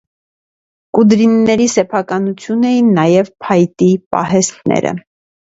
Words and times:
Կուդրինների 0.97 1.67
սեփականություն 1.73 2.65
էին 2.71 2.89
նաև 3.01 3.29
փայտի 3.47 3.91
պահեստներ։ 4.17 4.91